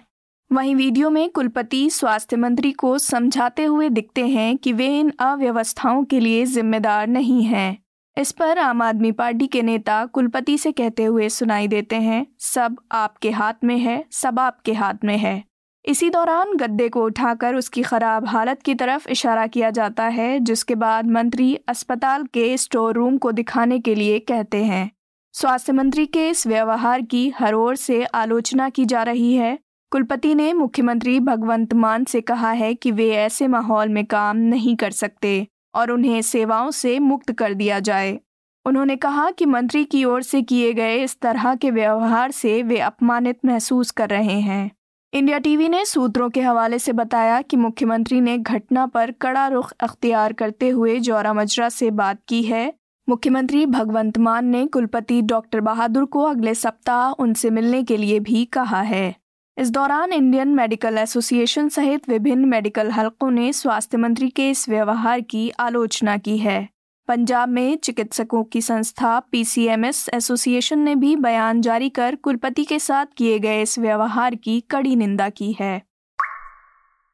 वहीं 0.53 0.75
वीडियो 0.75 1.09
में 1.09 1.29
कुलपति 1.29 1.89
स्वास्थ्य 1.89 2.35
मंत्री 2.35 2.71
को 2.71 2.97
समझाते 2.97 3.63
हुए 3.63 3.89
दिखते 3.89 4.27
हैं 4.27 4.57
कि 4.57 4.73
वे 4.73 4.99
इन 4.99 5.11
अव्यवस्थाओं 5.19 6.03
के 6.03 6.19
लिए 6.19 6.45
जिम्मेदार 6.45 7.07
नहीं 7.07 7.43
हैं। 7.43 7.77
इस 8.17 8.31
पर 8.31 8.59
आम 8.59 8.81
आदमी 8.81 9.11
पार्टी 9.11 9.47
के 9.47 9.61
नेता 9.61 10.05
कुलपति 10.05 10.57
से 10.57 10.71
कहते 10.71 11.03
हुए 11.03 11.29
सुनाई 11.29 11.67
देते 11.67 11.95
हैं, 11.95 12.27
सब 12.39 12.75
आपके 12.91 13.31
हाथ 13.31 13.53
में 13.63 13.77
है, 13.77 14.05
सब 14.11 14.39
आपके 14.39 14.73
हाथ 14.73 14.93
में 15.03 15.17
है। 15.17 15.43
इसी 15.85 16.09
दौरान 16.09 16.55
गद्दे 16.55 16.89
को 16.89 17.05
उठाकर 17.05 17.55
उसकी 17.55 17.81
खराब 17.81 18.27
हालत 18.27 18.61
की 18.61 18.75
तरफ़ 18.75 19.09
इशारा 19.09 19.47
किया 19.47 19.69
जाता 19.69 20.03
है, 20.03 20.39
जिसके 20.39 20.75
बाद 20.75 21.11
मंत्री 21.11 21.55
अस्पताल 21.67 22.23
के 22.23 22.57
स्टोर 22.57 22.95
रूम 22.95 23.17
को 23.17 23.31
दिखाने 23.31 23.79
के 23.79 23.95
लिए 23.95 24.19
कहते 24.19 24.63
हैं। 24.63 24.91
स्वास्थ्य 25.33 25.73
मंत्री 25.73 26.05
के 26.05 26.29
इस 26.29 26.47
व्यवहार 26.47 27.01
की 27.01 27.29
हर 27.29 27.53
ओर 27.53 27.75
से 27.75 28.03
आलोचना 28.03 28.69
की 28.69 28.85
जा 28.85 29.03
रही 29.03 29.33
है 29.33 29.59
कुलपति 29.93 30.35
ने 30.35 30.53
मुख्यमंत्री 30.53 31.19
भगवंत 31.19 31.73
मान 31.73 32.03
से 32.03 32.21
कहा 32.21 32.51
है 32.51 32.73
कि 32.73 32.91
वे 32.91 33.09
ऐसे 33.09 33.47
माहौल 33.47 33.89
में 33.89 34.05
काम 34.05 34.37
नहीं 34.37 34.75
कर 34.75 34.91
सकते 34.91 35.47
और 35.75 35.91
उन्हें 35.91 36.21
सेवाओं 36.21 36.71
से 36.71 36.99
मुक्त 36.99 37.31
कर 37.31 37.53
दिया 37.53 37.79
जाए। 37.79 38.19
उन्होंने 38.65 38.95
कहा 38.95 39.31
कि 39.31 39.45
मंत्री 39.45 39.83
की 39.83 40.05
ओर 40.05 40.21
से 40.21 40.41
किए 40.41 40.73
गए 40.73 41.03
इस 41.03 41.19
तरह 41.19 41.55
के 41.55 41.71
व्यवहार 41.71 42.31
से 42.31 42.63
वे 42.63 42.79
अपमानित 42.79 43.39
महसूस 43.45 43.91
कर 43.91 44.09
रहे 44.09 44.39
हैं। 44.39 44.71
इंडिया 45.13 45.39
टीवी 45.39 45.69
ने 45.69 45.85
सूत्रों 45.85 46.29
के 46.29 46.41
हवाले 46.41 46.79
से 46.79 46.93
बताया 46.93 47.41
कि 47.41 47.57
मुख्यमंत्री 47.57 48.21
ने 48.21 48.37
घटना 48.37 48.85
पर 48.85 49.11
कड़ा 49.11 49.47
रुख 49.47 49.73
अख्तियार 49.79 50.33
करते 50.33 50.69
हुए 50.69 50.99
जौरा 50.99 51.33
मजरा 51.33 51.69
से 51.69 51.91
बात 51.91 52.19
की 52.27 52.43
है। 52.43 52.73
मुख्यमंत्री 53.09 53.65
भगवंत 53.65 54.17
मान 54.17 54.45
ने 54.45 54.67
कुलपति 54.67 55.21
डॉक्टर 55.21 55.61
बहादुर 55.61 56.05
को 56.05 56.21
अगले 56.21 56.55
सप्ताह 56.55 57.11
उनसे 57.11 57.49
मिलने 57.49 57.83
के 57.83 57.97
लिए 57.97 58.19
भी 58.19 58.45
कहा 58.45 58.81
है। 58.81 59.22
इस 59.57 59.69
दौरान 59.71 60.13
इंडियन 60.13 60.47
मेडिकल 60.47 60.97
एसोसिएशन 60.97 61.67
सहित 61.69 62.09
विभिन्न 62.09 62.45
मेडिकल 62.45 62.89
हलकों 62.91 63.29
ने 63.31 63.51
स्वास्थ्य 63.53 63.97
मंत्री 63.97 64.29
के 64.29 64.49
इस 64.49 64.67
व्यवहार 64.69 65.21
की 65.21 65.49
आलोचना 65.59 66.17
की 66.17 66.37
है। 66.37 66.69
पंजाब 67.07 67.49
में 67.49 67.77
चिकित्सकों 67.77 68.43
की 68.43 68.61
संस्था 68.61 69.19
पीसीएमएस 69.31 70.09
एसोसिएशन 70.13 70.79
ने 70.79 70.95
भी 70.95 71.15
बयान 71.15 71.61
जारी 71.61 71.89
कर 71.89 72.15
कुलपति 72.15 72.63
के 72.63 72.79
साथ 72.79 73.05
किए 73.17 73.39
गए 73.39 73.61
इस 73.61 73.79
व्यवहार 73.79 74.35
की 74.35 74.59
कड़ी 74.61 74.95
निंदा 74.95 75.29
की 75.29 75.51
है। 75.59 75.81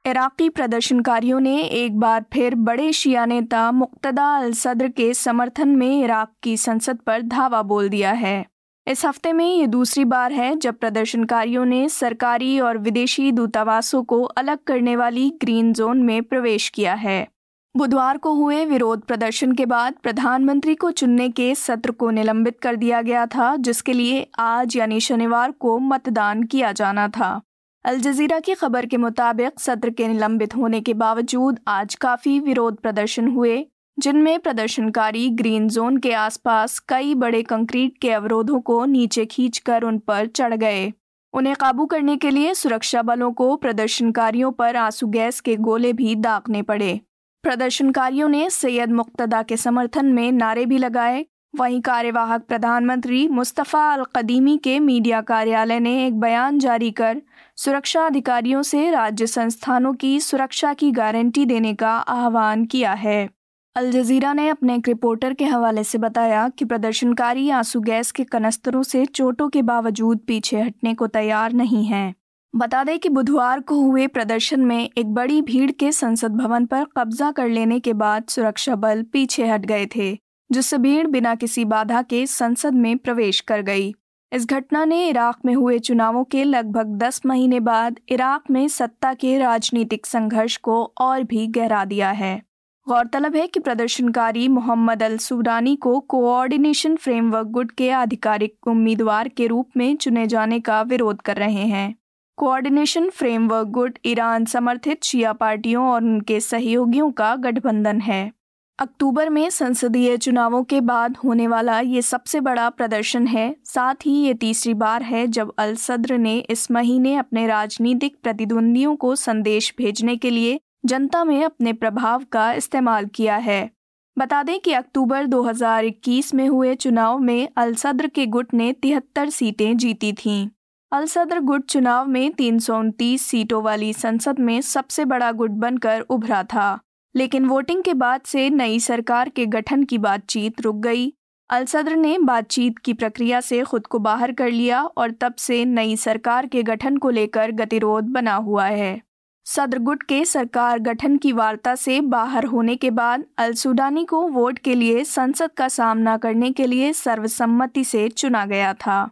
इराकी 0.05 0.49
प्रदर्शनकारियों 0.49 1.39
ने 1.39 1.57
एक 1.61 1.99
बार 1.99 2.25
फिर 2.33 2.55
बड़े 2.55 2.93
शिया 2.93 3.25
नेता 3.25 3.71
मुक्तदा 3.71 4.35
अल 4.37 4.53
सद्र 4.53 4.87
के 4.87 5.13
समर्थन 5.13 5.69
में 5.69 6.03
इराक 6.03 6.31
की 6.43 6.57
संसद 6.57 6.97
पर 6.97 7.21
धावा 7.21 7.61
बोल 7.61 7.89
दिया 7.89 8.11
है। 8.11 8.45
इस 8.89 9.05
हफ़्ते 9.05 9.31
में 9.33 9.45
ये 9.45 9.65
दूसरी 9.67 10.03
बार 10.05 10.31
है 10.31 10.55
जब 10.55 10.77
प्रदर्शनकारियों 10.77 11.65
ने 11.65 11.89
सरकारी 11.89 12.59
और 12.59 12.77
विदेशी 12.77 13.31
दूतावासों 13.31 14.01
को 14.03 14.21
अलग 14.23 14.63
करने 14.67 14.95
वाली 14.95 15.29
ग्रीन 15.41 15.71
जोन 15.73 16.01
में 16.03 16.23
प्रवेश 16.23 16.69
किया 16.69 16.93
है। 16.93 17.27
बुधवार 17.75 18.17
को 18.17 18.33
हुए 18.33 18.65
विरोध 18.65 19.01
प्रदर्शन 19.01 19.51
के 19.51 19.65
बाद 19.65 19.95
प्रधानमंत्री 20.03 20.75
को 20.75 20.91
चुनने 20.91 21.29
के 21.29 21.53
सत्र 21.55 21.91
को 21.91 22.09
निलंबित 22.09 22.59
कर 22.59 22.75
दिया 22.75 23.01
गया 23.01 23.25
था, 23.25 23.55
जिसके 23.55 23.93
लिए 23.93 24.27
आज 24.39 24.77
यानी 24.77 24.99
शनिवार 24.99 25.51
को 25.51 25.79
मतदान 25.79 26.43
किया 26.43 26.71
जाना 26.71 27.07
था। 27.07 27.41
अल 27.85 27.99
जजीरा 27.99 28.39
की 28.39 28.53
खबर 28.53 28.85
के 28.85 28.97
मुताबिक 28.97 29.59
सत्र 29.59 29.89
के 29.89 30.07
निलंबित 30.07 30.55
होने 30.55 30.81
के 30.81 30.93
बावजूद 30.93 31.59
आज 31.67 31.95
काफ़ी 31.95 32.39
विरोध 32.39 32.77
प्रदर्शन 32.77 33.27
हुए। 33.27 33.65
जिनमें 33.97 34.39
प्रदर्शनकारी 34.39 35.29
ग्रीन 35.29 35.67
जोन 35.69 35.97
के 35.97 36.11
आसपास 36.13 36.79
कई 36.79 37.13
बड़े 37.15 37.41
कंक्रीट 37.43 37.97
के 37.97 38.11
अवरोधों 38.11 38.59
को 38.59 38.83
नीचे 38.85 39.25
खींचकर 39.25 39.83
उन 39.83 39.97
पर 39.97 40.27
चढ़ 40.27 40.53
गए। 40.53 40.91
उन्हें 41.33 41.55
काबू 41.55 41.85
करने 41.85 42.15
के 42.17 42.29
लिए 42.29 42.53
सुरक्षा 42.53 43.01
बलों 43.01 43.31
को 43.31 43.55
प्रदर्शनकारियों 43.55 44.51
पर 44.51 44.75
आँसू 44.75 45.07
गैस 45.07 45.39
के 45.39 45.55
गोले 45.55 45.93
भी 45.93 46.15
दागने 46.15 46.61
पड़े। 46.61 46.99
प्रदर्शनकारियों 47.43 48.29
ने 48.29 48.49
सैयद 48.49 48.91
मुक्तदा 48.91 49.41
के 49.43 49.57
समर्थन 49.57 50.05
में 50.05 50.31
नारे 50.31 50.65
भी 50.65 50.77
लगाए। 50.77 51.25
वहीं 51.55 51.81
कार्यवाहक 51.81 52.41
प्रधानमंत्री 52.41 53.27
मुस्तफ़ा 53.27 53.93
अल 53.93 54.03
कदीमी 54.15 54.57
के 54.57 54.79
मीडिया 54.79 55.21
कार्यालय 55.21 55.79
ने 55.79 56.05
एक 56.07 56.19
बयान 56.19 56.59
जारी 56.59 56.91
कर 56.91 57.21
सुरक्षा 57.55 58.05
अधिकारियों 58.05 58.61
से 58.61 58.89
राज्य 58.91 59.27
संस्थानों 59.27 59.93
की 59.93 60.19
सुरक्षा 60.19 60.73
की 60.73 60.91
गारंटी 60.91 61.45
देने 61.45 61.73
का 61.73 61.91
आह्वान 61.91 62.65
किया 62.65 62.93
है। 62.93 63.29
अल 63.75 63.91
जजीरा 63.91 64.33
ने 64.33 64.49
अपने 64.49 64.75
एक 64.75 64.87
रिपोर्टर 64.87 65.33
के 65.33 65.45
हवाले 65.45 65.83
से 65.83 65.97
बताया 65.97 66.49
कि 66.49 66.65
प्रदर्शनकारी 66.65 67.49
आँसू 67.49 67.79
गैस 67.79 68.11
के 68.11 68.23
कनस्तरों 68.23 68.83
से 68.83 69.05
चोटों 69.05 69.49
के 69.49 69.61
बावजूद 69.61 70.19
पीछे 70.19 70.61
हटने 70.61 70.93
को 70.93 71.07
तैयार 71.07 71.53
नहीं 71.53 71.85
हैं। 71.85 72.15
बता 72.55 72.83
दें 72.83 72.99
कि 72.99 73.09
बुधवार 73.09 73.59
को 73.59 73.75
हुए 73.75 74.07
प्रदर्शन 74.07 74.59
में 74.59 74.89
एक 74.97 75.13
बड़ी 75.13 75.41
भीड़ 75.41 75.71
के 75.71 75.91
संसद 75.91 76.31
भवन 76.31 76.65
पर 76.65 76.85
कब्जा 76.97 77.31
कर 77.31 77.47
लेने 77.47 77.79
के 77.79 77.93
बाद 77.93 78.25
सुरक्षा 78.27 78.75
बल 78.75 79.03
पीछे 79.03 79.47
हट 79.47 79.65
गए 79.65 79.87
थे, 79.95 80.17
जिससे 80.51 80.77
भीड़ 80.77 81.07
बिना 81.07 81.35
किसी 81.35 81.65
बाधा 81.65 82.01
के 82.01 82.25
संसद 82.25 82.73
में 82.73 82.97
प्रवेश 82.97 83.39
कर 83.39 83.61
गई। 83.61 83.93
इस 84.31 84.45
घटना 84.45 84.85
ने 84.85 85.07
इराक 85.09 85.39
में 85.45 85.55
हुए 85.55 85.79
चुनावों 85.79 86.23
के 86.23 86.43
लगभग 86.43 86.97
10 86.97 87.21
महीने 87.25 87.59
बाद 87.59 87.99
इराक 88.09 88.51
में 88.51 88.67
सत्ता 88.67 89.13
के 89.13 89.37
राजनीतिक 89.37 90.05
संघर्ष 90.05 90.57
को 90.57 90.83
और 90.97 91.23
भी 91.23 91.47
गहरा 91.47 91.85
दिया 91.85 92.11
है। 92.11 92.48
गौरतलब 92.89 93.35
है 93.35 93.45
कि 93.47 93.59
प्रदर्शनकारी 93.59 94.47
मोहम्मद 94.47 95.03
अल 95.03 95.17
सुबरानी 95.17 95.75
को 95.75 95.99
कोऑर्डिनेशन 95.99 96.95
फ्रेमवर्क 96.95 97.47
गुट 97.47 97.71
के 97.71 97.89
आधिकारिक 97.89 98.67
उम्मीदवार 98.67 99.27
के 99.27 99.47
रूप 99.47 99.77
में 99.77 99.95
चुने 99.95 100.25
जाने 100.27 100.59
का 100.59 100.81
विरोध 100.81 101.21
कर 101.21 101.37
रहे 101.37 101.65
हैं। 101.65 101.95
कोऑर्डिनेशन 102.37 103.09
फ्रेमवर्क 103.09 103.67
गुट 103.67 103.99
ईरान 104.05 104.45
समर्थित 104.45 105.03
शिया 105.03 105.33
पार्टियों 105.33 105.85
और 105.87 106.03
उनके 106.03 106.39
सहयोगियों 106.39 107.11
का 107.11 107.35
गठबंधन 107.35 107.99
है। 108.01 108.31
अक्टूबर 108.79 109.29
में 109.29 109.49
संसदीय 109.49 110.17
चुनावों 110.17 110.63
के 110.63 110.81
बाद 110.81 111.17
होने 111.17 111.47
वाला 111.47 111.79
ये 111.79 112.01
सबसे 112.01 112.39
बड़ा 112.39 112.69
प्रदर्शन 112.69 113.27
है। 113.27 113.55
साथ 113.65 114.05
ही 114.05 114.11
ये 114.11 114.33
तीसरी 114.33 114.73
बार 114.73 115.03
है 115.03 115.27
जब 115.27 115.53
अल 115.57 115.75
सद्र 115.75 116.17
ने 116.17 116.37
इस 116.49 116.71
महीने 116.71 117.15
अपने 117.15 117.45
राजनीतिक 117.47 118.17
प्रतिद्वंदियों 118.23 118.95
को 118.95 119.15
संदेश 119.15 119.73
भेजने 119.77 120.15
के 120.15 120.29
लिए 120.29 120.59
जनता 120.85 121.23
में 121.23 121.43
अपने 121.43 121.73
प्रभाव 121.73 122.23
का 122.23 122.53
इस्तेमाल 122.53 123.05
किया 123.05 123.35
है। 123.35 123.71
बता 124.17 124.43
दें 124.43 124.59
कि 124.59 124.73
अक्टूबर 124.73 125.25
2021 125.25 126.33
में 126.33 126.47
हुए 126.47 126.75
चुनाव 126.75 127.19
में 127.19 127.49
अल 127.57 127.75
सद्र 127.75 128.07
के 128.07 128.25
गुट 128.25 128.53
ने 128.53 128.73
तिहत्तर 128.73 129.29
सीटें 129.29 129.77
जीती 129.77 130.13
थीं। 130.13 130.49
अलसदर 130.91 131.39
गुट 131.39 131.65
चुनाव 131.65 132.07
में 132.07 132.31
तीन 132.31 132.59
सौ 132.59 132.79
उनतीस 132.79 133.21
सीटों 133.21 133.63
वाली 133.63 133.93
संसद 133.93 134.39
में 134.39 134.61
सबसे 134.61 135.05
बड़ा 135.05 135.31
गुट 135.31 135.51
बनकर 135.51 136.01
उभरा 136.01 136.43
था। 136.43 136.79
लेकिन 137.15 137.45
वोटिंग 137.45 137.83
के 137.83 137.93
बाद 137.93 138.21
से 138.21 138.49
नई 138.49 138.79
सरकार 138.79 139.29
के 139.29 139.45
गठन 139.45 139.83
की 139.83 139.97
बातचीत 139.97 140.61
रुक 140.61 140.75
गई। 140.75 141.13
अलसद्र 141.49 141.95
ने 141.95 142.17
बातचीत 142.19 142.77
की 142.77 142.93
प्रक्रिया 142.93 143.41
से 143.41 143.63
खुद 143.63 143.87
को 143.87 143.99
बाहर 143.99 144.31
कर 144.31 144.49
लिया 144.49 144.83
और 144.83 145.11
तब 145.11 145.35
से 145.35 145.65
नई 145.65 145.95
सरकार 145.95 146.45
के 146.45 146.63
गठन 146.63 146.97
को 146.97 147.09
लेकर 147.09 147.51
गतिरोध 147.51 148.03
बना 148.03 148.35
हुआ 148.35 148.65
है। 148.65 149.08
सदर 149.55 149.79
गुट 149.79 150.03
के 150.03 150.25
सरकार 150.25 150.79
गठन 150.79 151.17
की 151.17 151.31
वार्ता 151.31 151.75
से 151.75 152.01
बाहर 152.01 152.45
होने 152.45 152.75
के 152.75 152.89
बाद 152.91 153.23
अल 153.37 153.53
सुडानी 153.53 154.05
को 154.05 154.27
वोट 154.27 154.59
के 154.59 154.75
लिए 154.75 155.03
संसद 155.03 155.51
का 155.57 155.67
सामना 155.67 156.17
करने 156.17 156.51
के 156.51 156.65
लिए 156.65 156.93
सर्वसम्मति 156.93 157.83
से 157.83 158.09
चुना 158.09 158.45
गया 158.45 158.73
था। 158.73 159.09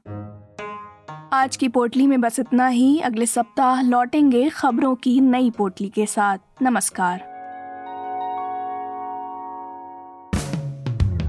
आज 1.34 1.56
की 1.56 1.68
पोटली 1.68 2.08
में 2.08 2.22
बस 2.22 2.40
इतना 2.40 2.68
ही। 2.68 3.00
अगले 3.00 3.26
सप्ताह 3.26 3.82
लौटेंगे 3.82 4.50
खबरों 4.50 4.96
की 4.96 5.22
नई 5.22 5.50
पोटली 5.50 5.90
के 5.90 6.06
साथ। 6.06 6.38
नमस्कार। 6.62 7.24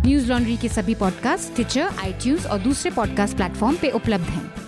न्यूज़ 0.06 0.32
लॉन्ड्री 0.32 0.56
के 0.56 0.68
सभी 0.68 0.94
पॉडकास्ट 0.94 1.54
ट्विटर 1.54 1.88
आईटीज 2.04 2.46
और 2.46 2.58
दूसरे 2.58 2.90
पॉडकास्ट 2.90 3.36
प्लेटफॉर्म 3.36 3.76
पे 3.76 3.90
उपलब्ध 3.90 4.24
हैं। 4.24 4.67